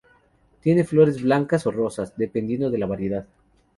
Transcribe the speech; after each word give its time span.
Tiene 0.61 0.83
flores 0.83 1.21
blancas 1.21 1.67
o 1.67 1.71
rosas, 1.71 2.17
dependiendo 2.17 2.71
de 2.71 2.77
la 2.79 2.87
variedad. 2.87 3.27